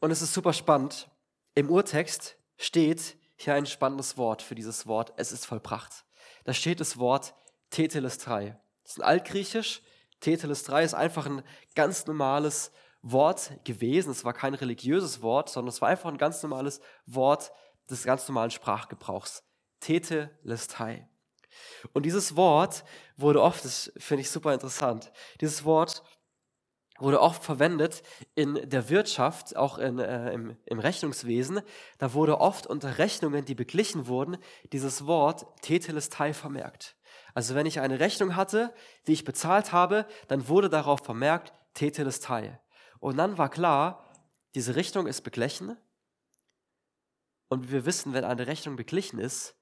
[0.00, 1.10] Und es ist super spannend.
[1.54, 6.04] Im Urtext steht hier ein spannendes Wort für dieses Wort, es ist vollbracht.
[6.44, 7.34] Da steht das Wort
[7.70, 8.60] Tetelestai.
[8.82, 9.82] Das ist ein altgriechisch,
[10.20, 11.42] Tetelestai ist einfach ein
[11.74, 12.70] ganz normales
[13.04, 14.10] Wort gewesen.
[14.10, 17.52] Es war kein religiöses Wort, sondern es war einfach ein ganz normales Wort
[17.90, 19.44] des ganz normalen Sprachgebrauchs.
[19.80, 21.06] Tetelestai.
[21.92, 22.84] Und dieses Wort
[23.16, 26.02] wurde oft, das finde ich super interessant, dieses Wort
[26.98, 28.02] wurde oft verwendet
[28.34, 31.60] in der Wirtschaft, auch in, äh, im, im Rechnungswesen.
[31.98, 34.38] Da wurde oft unter Rechnungen, die beglichen wurden,
[34.72, 36.96] dieses Wort Tetelestai vermerkt.
[37.34, 38.72] Also wenn ich eine Rechnung hatte,
[39.06, 42.60] die ich bezahlt habe, dann wurde darauf vermerkt Tetelestai.
[43.04, 44.02] Und dann war klar,
[44.54, 45.76] diese Rechnung ist beglichen.
[47.50, 49.58] Und wir wissen, wenn eine Rechnung beglichen ist,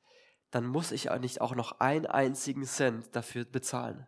[0.53, 4.07] dann muss ich nicht auch noch einen einzigen Cent dafür bezahlen.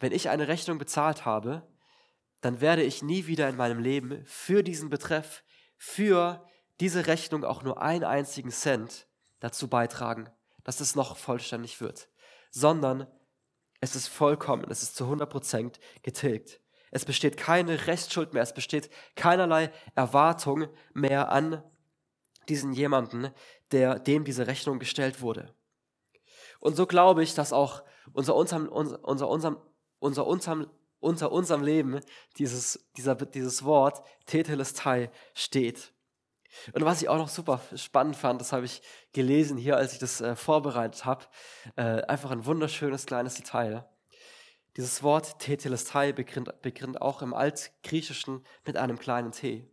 [0.00, 1.66] Wenn ich eine Rechnung bezahlt habe,
[2.42, 5.42] dann werde ich nie wieder in meinem Leben für diesen Betreff,
[5.78, 6.46] für
[6.78, 9.06] diese Rechnung auch nur einen einzigen Cent
[9.38, 10.28] dazu beitragen,
[10.62, 12.10] dass es noch vollständig wird,
[12.50, 13.06] sondern
[13.80, 16.60] es ist vollkommen, es ist zu 100% getilgt.
[16.90, 21.62] Es besteht keine Rechtsschuld mehr, es besteht keinerlei Erwartung mehr an
[22.48, 23.30] diesen jemanden,
[23.70, 25.54] der dem diese Rechnung gestellt wurde.
[26.58, 29.56] Und so glaube ich, dass auch unser unserem, unser, unser, unserem,
[29.98, 32.00] unser, unserem, unter unserem Leben
[32.36, 35.92] dieses, dieser, dieses Wort Tetelestai steht.
[36.72, 39.98] Und was ich auch noch super spannend fand, das habe ich gelesen hier, als ich
[40.00, 41.24] das äh, vorbereitet habe,
[41.76, 43.88] äh, einfach ein wunderschönes kleines Detail.
[44.80, 49.68] Dieses Wort Tetelestai beginnt, beginnt auch im Altgriechischen mit einem kleinen T.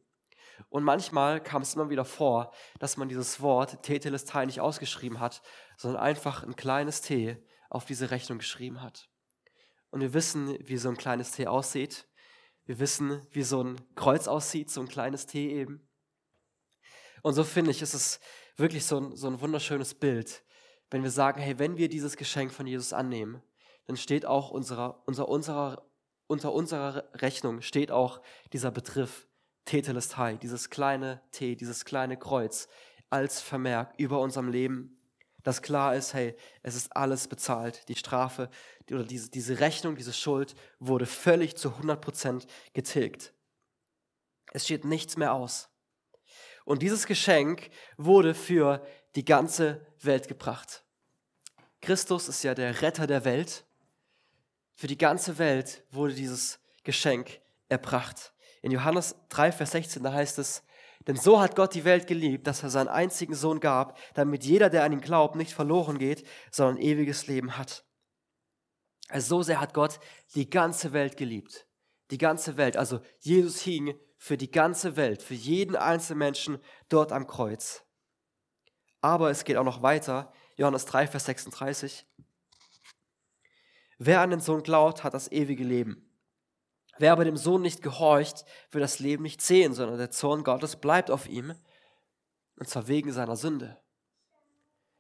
[0.67, 5.41] Und manchmal kam es immer wieder vor, dass man dieses Wort Tetelestai nicht ausgeschrieben hat,
[5.77, 9.09] sondern einfach ein kleines T auf diese Rechnung geschrieben hat.
[9.91, 12.05] Und wir wissen, wie so ein kleines T aussieht.
[12.65, 15.87] Wir wissen, wie so ein Kreuz aussieht, so ein kleines T eben.
[17.23, 18.19] Und so finde ich, ist es
[18.57, 20.43] wirklich so ein, so ein wunderschönes Bild,
[20.89, 23.41] wenn wir sagen, hey, wenn wir dieses Geschenk von Jesus annehmen,
[23.87, 25.89] dann steht auch unserer, unser, unserer,
[26.27, 28.21] unter unserer Rechnung steht auch
[28.53, 29.27] dieser Begriff
[29.65, 32.67] Tetelestai, dieses kleine T, dieses kleine Kreuz
[33.09, 34.97] als Vermerk über unserem Leben,
[35.43, 37.87] dass klar ist, hey, es ist alles bezahlt.
[37.87, 38.49] Die Strafe
[38.89, 43.33] die, oder diese, diese Rechnung, diese Schuld wurde völlig zu 100% getilgt.
[44.51, 45.69] Es steht nichts mehr aus.
[46.65, 50.83] Und dieses Geschenk wurde für die ganze Welt gebracht.
[51.81, 53.65] Christus ist ja der Retter der Welt.
[54.77, 58.31] Für die ganze Welt wurde dieses Geschenk erbracht.
[58.61, 60.63] In Johannes 3, Vers 16, da heißt es,
[61.07, 64.69] denn so hat Gott die Welt geliebt, dass er seinen einzigen Sohn gab, damit jeder,
[64.69, 67.85] der an ihn glaubt, nicht verloren geht, sondern ewiges Leben hat.
[69.07, 69.99] Also so sehr hat Gott
[70.35, 71.65] die ganze Welt geliebt.
[72.11, 72.77] Die ganze Welt.
[72.77, 77.83] Also Jesus hing für die ganze Welt, für jeden einzelnen Menschen dort am Kreuz.
[79.01, 80.31] Aber es geht auch noch weiter.
[80.55, 82.05] Johannes 3, Vers 36.
[83.97, 86.07] Wer an den Sohn glaubt, hat das ewige Leben.
[86.99, 90.75] Wer aber dem Sohn nicht gehorcht, wird das Leben nicht sehen, sondern der Zorn Gottes
[90.75, 91.53] bleibt auf ihm,
[92.57, 93.77] und zwar wegen seiner Sünde.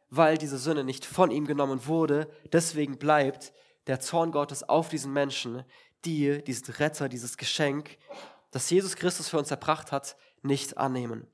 [0.09, 3.51] Weil diese Sünde nicht von ihm genommen wurde, deswegen bleibt
[3.87, 5.63] der Zorn Gottes auf diesen Menschen,
[6.05, 7.97] die diesen Retter, dieses Geschenk,
[8.51, 11.27] das Jesus Christus für uns erbracht hat, nicht annehmen.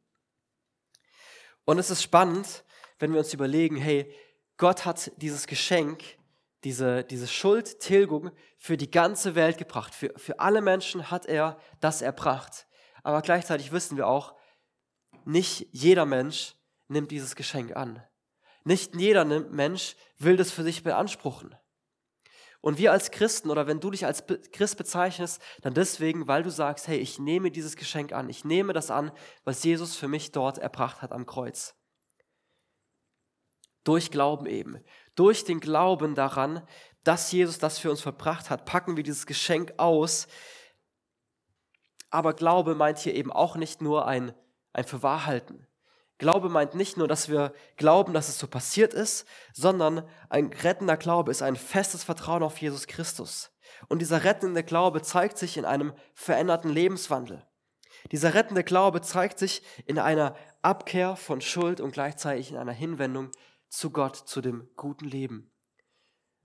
[1.66, 2.64] Und es ist spannend,
[3.00, 4.14] wenn wir uns überlegen, hey,
[4.58, 6.04] Gott hat dieses Geschenk
[6.64, 9.94] diese, diese Schuldtilgung für die ganze Welt gebracht.
[9.94, 12.68] Für, für alle Menschen hat er das erbracht.
[13.04, 14.36] Aber gleichzeitig wissen wir auch,
[15.26, 16.56] nicht jeder Mensch
[16.88, 18.02] nimmt dieses Geschenk an.
[18.64, 21.56] Nicht jeder Mensch will das für sich beanspruchen.
[22.62, 24.24] Und wir als Christen oder wenn du dich als
[24.54, 28.30] Christ bezeichnest, dann deswegen, weil du sagst, hey, ich nehme dieses Geschenk an.
[28.30, 29.12] Ich nehme das an,
[29.44, 31.76] was Jesus für mich dort erbracht hat am Kreuz.
[33.84, 34.82] Durch Glauben eben.
[35.16, 36.66] Durch den Glauben daran,
[37.04, 40.28] dass Jesus das für uns verbracht hat, packen wir dieses Geschenk aus.
[42.10, 44.34] Aber Glaube meint hier eben auch nicht nur ein,
[44.72, 45.68] ein Verwahrhalten.
[46.18, 50.96] Glaube meint nicht nur, dass wir glauben, dass es so passiert ist, sondern ein rettender
[50.96, 53.52] Glaube ist ein festes Vertrauen auf Jesus Christus.
[53.90, 57.46] Und dieser rettende Glaube zeigt sich in einem veränderten Lebenswandel.
[58.12, 63.32] Dieser rettende Glaube zeigt sich in einer Abkehr von Schuld und gleichzeitig in einer Hinwendung
[63.74, 65.52] zu Gott, zu dem guten Leben.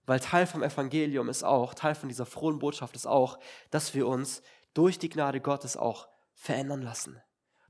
[0.07, 3.39] Weil Teil vom Evangelium ist auch, Teil von dieser frohen Botschaft ist auch,
[3.71, 7.21] dass wir uns durch die Gnade Gottes auch verändern lassen.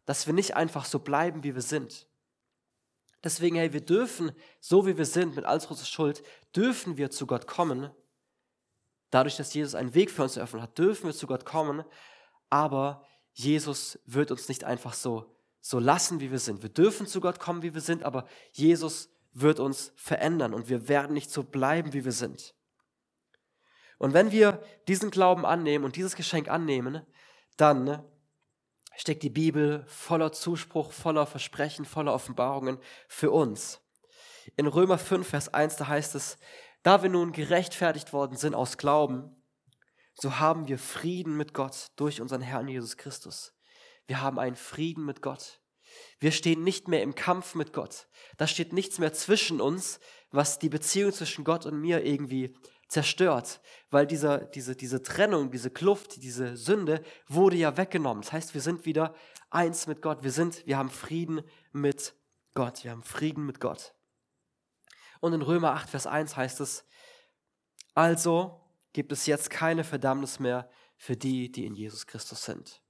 [0.04, 2.06] Dass wir nicht einfach so bleiben, wie wir sind.
[3.24, 6.22] Deswegen, hey, wir dürfen, so wie wir sind, mit all unserer Schuld,
[6.54, 7.90] dürfen wir zu Gott kommen.
[9.10, 11.82] Dadurch, dass Jesus einen Weg für uns eröffnet hat, dürfen wir zu Gott kommen.
[12.48, 16.62] Aber Jesus wird uns nicht einfach so, so lassen, wie wir sind.
[16.62, 20.88] Wir dürfen zu Gott kommen, wie wir sind, aber Jesus wird uns verändern und wir
[20.88, 22.54] werden nicht so bleiben, wie wir sind.
[23.98, 27.04] Und wenn wir diesen Glauben annehmen und dieses Geschenk annehmen,
[27.56, 28.04] dann
[28.96, 33.80] steckt die Bibel voller Zuspruch, voller Versprechen, voller Offenbarungen für uns.
[34.56, 36.38] In Römer 5, Vers 1, da heißt es,
[36.82, 39.34] da wir nun gerechtfertigt worden sind aus Glauben,
[40.14, 43.54] so haben wir Frieden mit Gott durch unseren Herrn Jesus Christus.
[44.06, 45.60] Wir haben einen Frieden mit Gott.
[46.18, 48.08] Wir stehen nicht mehr im Kampf mit Gott.
[48.36, 52.54] Da steht nichts mehr zwischen uns, was die Beziehung zwischen Gott und mir irgendwie
[52.88, 58.22] zerstört, weil dieser, diese, diese Trennung, diese Kluft, diese Sünde wurde ja weggenommen.
[58.22, 59.14] Das heißt, wir sind wieder
[59.50, 60.22] eins mit Gott.
[60.22, 62.14] Wir sind, wir haben Frieden mit
[62.54, 62.84] Gott.
[62.84, 63.94] Wir haben Frieden mit Gott.
[65.20, 66.84] Und in Römer 8, Vers 1 heißt es,
[67.94, 68.60] also
[68.92, 72.82] gibt es jetzt keine Verdammnis mehr für die, die in Jesus Christus sind.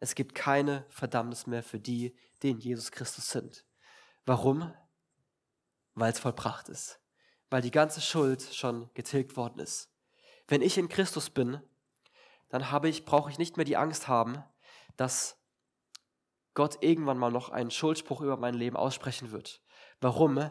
[0.00, 3.66] Es gibt keine Verdammnis mehr für die, die in Jesus Christus sind.
[4.24, 4.72] Warum?
[5.94, 7.00] Weil es vollbracht ist.
[7.50, 9.92] Weil die ganze Schuld schon getilgt worden ist.
[10.48, 11.60] Wenn ich in Christus bin,
[12.48, 14.42] dann habe ich, brauche ich nicht mehr die Angst haben,
[14.96, 15.36] dass
[16.54, 19.62] Gott irgendwann mal noch einen Schuldspruch über mein Leben aussprechen wird.
[20.00, 20.50] Warum?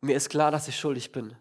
[0.00, 1.36] Mir ist klar, dass ich schuldig bin.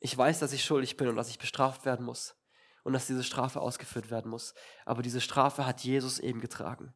[0.00, 2.39] Ich weiß, dass ich schuldig bin und dass ich bestraft werden muss
[2.84, 4.54] und dass diese Strafe ausgeführt werden muss.
[4.84, 6.94] Aber diese Strafe hat Jesus eben getragen.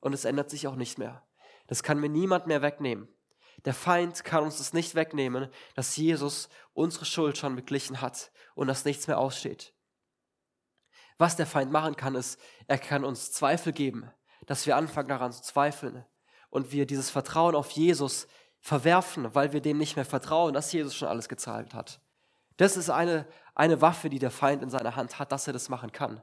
[0.00, 1.26] Und es ändert sich auch nicht mehr.
[1.66, 3.08] Das kann mir niemand mehr wegnehmen.
[3.64, 8.68] Der Feind kann uns das nicht wegnehmen, dass Jesus unsere Schuld schon beglichen hat und
[8.68, 9.74] dass nichts mehr aussteht.
[11.18, 12.38] Was der Feind machen kann, ist,
[12.68, 14.10] er kann uns Zweifel geben,
[14.46, 16.06] dass wir anfangen daran zu zweifeln
[16.50, 18.28] und wir dieses Vertrauen auf Jesus
[18.60, 22.00] verwerfen, weil wir dem nicht mehr vertrauen, dass Jesus schon alles gezahlt hat.
[22.58, 25.68] Das ist eine, eine Waffe, die der Feind in seiner Hand hat, dass er das
[25.70, 26.22] machen kann.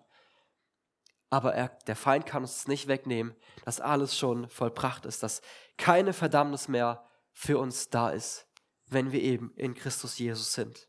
[1.29, 5.41] Aber er, der Feind kann uns nicht wegnehmen, dass alles schon vollbracht ist, dass
[5.77, 8.47] keine Verdammnis mehr für uns da ist,
[8.87, 10.87] wenn wir eben in Christus Jesus sind.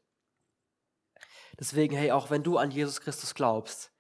[1.59, 3.91] Deswegen, hey, auch wenn du an Jesus Christus glaubst,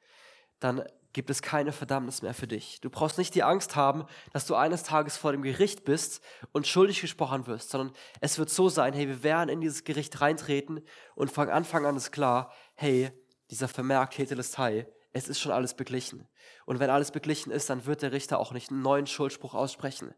[0.61, 0.85] dann
[1.17, 2.79] gibt es keine Verdammnis mehr für dich.
[2.83, 6.67] Du brauchst nicht die Angst haben, dass du eines Tages vor dem Gericht bist und
[6.67, 10.83] schuldig gesprochen wirst, sondern es wird so sein, hey, wir werden in dieses Gericht reintreten
[11.15, 13.11] und von Anfang an ist klar, hey,
[13.51, 16.29] dieser Vermerk Tetelestai, es ist schon alles beglichen.
[16.67, 20.13] Und wenn alles beglichen ist, dann wird der Richter auch nicht einen neuen Schuldspruch aussprechen.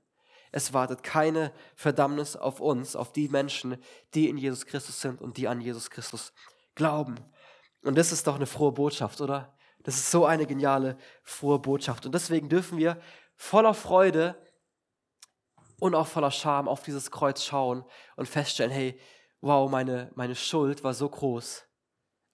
[0.50, 3.76] Es wartet keine Verdammnis auf uns, auf die Menschen,
[4.14, 6.32] die in Jesus Christus sind und die an Jesus Christus
[6.74, 7.14] glauben.
[7.84, 9.54] Und das ist doch eine frohe Botschaft, oder?
[9.82, 12.04] Das ist so eine geniale, frohe Botschaft.
[12.06, 13.00] Und deswegen dürfen wir
[13.36, 14.36] voller Freude
[15.80, 17.84] und auch voller Scham auf dieses Kreuz schauen
[18.16, 19.00] und feststellen, hey,
[19.40, 21.64] wow, meine, meine Schuld war so groß,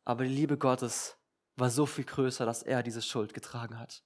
[0.05, 1.17] aber die Liebe Gottes
[1.57, 4.03] war so viel größer, dass er diese Schuld getragen hat.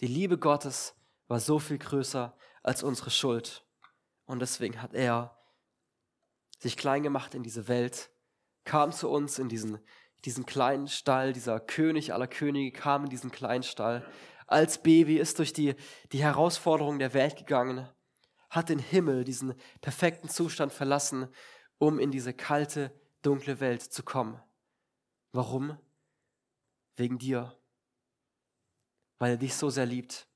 [0.00, 0.94] Die Liebe Gottes
[1.28, 3.64] war so viel größer als unsere Schuld.
[4.26, 5.38] Und deswegen hat er
[6.58, 8.10] sich klein gemacht in diese Welt,
[8.64, 9.78] kam zu uns in diesen
[10.24, 14.06] diesen kleinen Stall, dieser König aller Könige kam in diesen kleinen Stall.
[14.46, 15.74] Als Baby ist durch die,
[16.12, 17.88] die Herausforderungen der Welt gegangen,
[18.50, 21.28] hat den Himmel, diesen perfekten Zustand verlassen,
[21.78, 24.40] um in diese kalte, dunkle Welt zu kommen.
[25.32, 25.78] Warum?
[26.96, 27.56] Wegen dir.
[29.18, 30.28] Weil er dich so sehr liebt.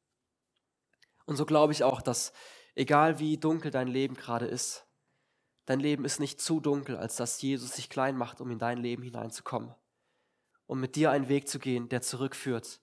[1.27, 2.33] Und so glaube ich auch, dass
[2.75, 4.86] egal wie dunkel dein Leben gerade ist,
[5.67, 8.79] Dein Leben ist nicht zu dunkel, als dass Jesus sich klein macht, um in dein
[8.79, 9.75] Leben hineinzukommen.
[10.67, 12.81] Um mit dir einen Weg zu gehen, der zurückführt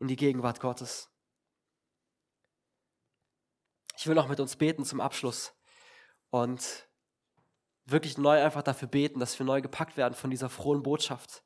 [0.00, 1.10] in die Gegenwart Gottes.
[3.96, 5.54] Ich will noch mit uns beten zum Abschluss
[6.30, 6.88] und
[7.86, 11.44] wirklich neu einfach dafür beten, dass wir neu gepackt werden von dieser frohen Botschaft.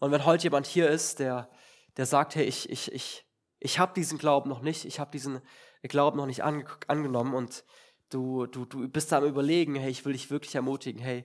[0.00, 1.50] Und wenn heute jemand hier ist, der,
[1.98, 3.26] der sagt, hey, ich, ich, ich,
[3.58, 5.42] ich habe diesen Glauben noch nicht, ich habe diesen
[5.82, 7.64] Glauben noch nicht ange angenommen und
[8.12, 11.24] du, du, du bist da am Überlegen, hey, ich will dich wirklich ermutigen, hey,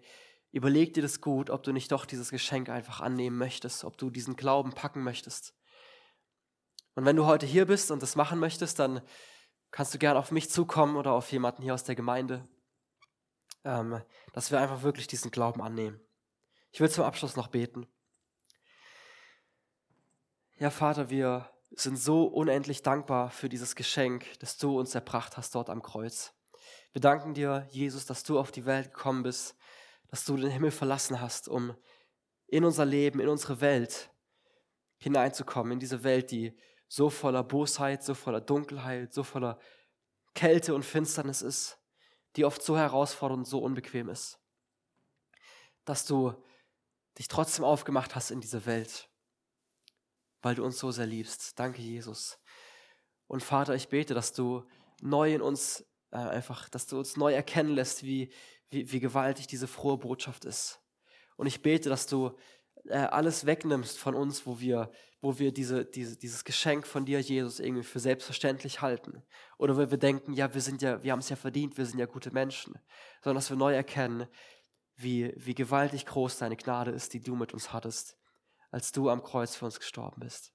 [0.52, 4.10] überleg dir das gut, ob du nicht doch dieses Geschenk einfach annehmen möchtest, ob du
[4.10, 5.54] diesen Glauben packen möchtest.
[6.95, 9.02] Und wenn du heute hier bist und das machen möchtest, dann
[9.71, 12.47] kannst du gerne auf mich zukommen oder auf jemanden hier aus der Gemeinde,
[13.63, 14.02] ähm,
[14.34, 16.00] dass wir einfach wirklich diesen Glauben annehmen.
[16.71, 17.86] Ich will zum Abschluss noch beten.
[20.58, 25.54] Ja, Vater, wir sind so unendlich dankbar für dieses Geschenk, das du uns erbracht hast
[25.54, 26.34] dort am Kreuz.
[26.93, 29.56] Wir danken dir, Jesus, dass du auf die Welt gekommen bist,
[30.08, 31.76] dass du den Himmel verlassen hast, um
[32.47, 34.10] in unser Leben, in unsere Welt
[34.97, 39.60] hineinzukommen, in diese Welt, die so voller Bosheit, so voller Dunkelheit, so voller
[40.34, 41.80] Kälte und Finsternis ist,
[42.36, 44.39] die oft so herausfordernd und so unbequem ist.
[45.86, 46.34] Dass du
[47.17, 49.10] dich trotzdem aufgemacht hast in diese Welt,
[50.41, 51.60] weil du uns so sehr liebst.
[51.60, 52.39] Danke, Jesus.
[53.28, 54.65] Und Vater, ich bete, dass du
[55.02, 55.86] neu in uns
[56.17, 58.32] äh, einfach, dass du uns neu erkennen lässt, wie,
[58.69, 60.82] wie, wie gewaltig diese frohe Botschaft ist.
[61.36, 62.36] Und ich bete, dass du
[62.86, 67.19] äh, alles wegnimmst von uns, wo wir, wo wir diese, diese, dieses Geschenk von dir,
[67.19, 69.21] Jesus, irgendwie für selbstverständlich halten.
[69.60, 71.99] Oder wo wir denken, ja, wir sind ja, wir haben es ja verdient, wir sind
[71.99, 72.80] ja gute Menschen.
[73.21, 74.27] Sondern dass wir neu erkennen,
[74.95, 78.17] wie, wie gewaltig groß deine Gnade ist, die du mit uns hattest,
[78.71, 80.51] als du am Kreuz für uns gestorben bist.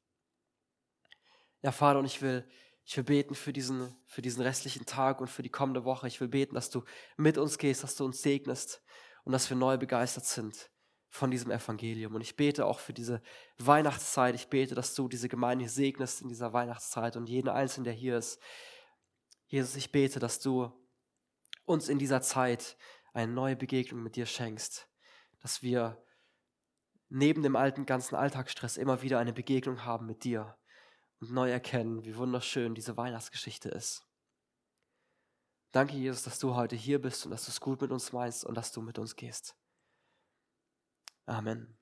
[1.62, 2.48] Ja, Vater, und ich will
[2.92, 6.06] ich will beten für diesen, für diesen restlichen Tag und für die kommende Woche.
[6.08, 6.84] Ich will beten, dass du
[7.16, 8.82] mit uns gehst, dass du uns segnest
[9.24, 10.70] und dass wir neu begeistert sind
[11.08, 12.14] von diesem Evangelium.
[12.14, 13.22] Und ich bete auch für diese
[13.56, 14.34] Weihnachtszeit.
[14.34, 18.18] Ich bete, dass du diese Gemeinde segnest in dieser Weihnachtszeit und jeden Einzelnen, der hier
[18.18, 18.38] ist.
[19.46, 20.70] Jesus, ich bete, dass du
[21.64, 22.76] uns in dieser Zeit
[23.14, 24.86] eine neue Begegnung mit dir schenkst,
[25.40, 26.04] dass wir
[27.08, 30.58] neben dem alten ganzen Alltagsstress immer wieder eine Begegnung haben mit dir
[31.22, 34.04] und neu erkennen, wie wunderschön diese Weihnachtsgeschichte ist.
[35.70, 38.44] Danke, Jesus, dass du heute hier bist und dass du es gut mit uns meinst
[38.44, 39.56] und dass du mit uns gehst.
[41.26, 41.81] Amen.